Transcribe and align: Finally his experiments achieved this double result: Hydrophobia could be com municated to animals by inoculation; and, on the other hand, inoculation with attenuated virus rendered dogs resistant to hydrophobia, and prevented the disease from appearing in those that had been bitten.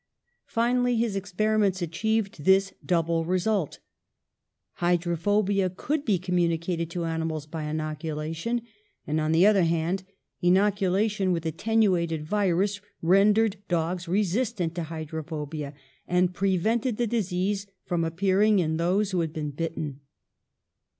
Finally 0.47 0.95
his 0.95 1.15
experiments 1.15 1.79
achieved 1.79 2.43
this 2.43 2.73
double 2.83 3.23
result: 3.23 3.77
Hydrophobia 4.77 5.69
could 5.69 6.03
be 6.05 6.17
com 6.17 6.37
municated 6.37 6.89
to 6.89 7.05
animals 7.05 7.45
by 7.45 7.65
inoculation; 7.65 8.63
and, 9.05 9.21
on 9.21 9.31
the 9.31 9.45
other 9.45 9.61
hand, 9.63 10.03
inoculation 10.41 11.31
with 11.31 11.45
attenuated 11.45 12.25
virus 12.25 12.81
rendered 13.03 13.57
dogs 13.67 14.07
resistant 14.07 14.73
to 14.73 14.85
hydrophobia, 14.85 15.71
and 16.07 16.33
prevented 16.33 16.97
the 16.97 17.05
disease 17.05 17.67
from 17.85 18.03
appearing 18.03 18.57
in 18.57 18.77
those 18.77 19.11
that 19.11 19.17
had 19.19 19.33
been 19.33 19.51
bitten. 19.51 19.99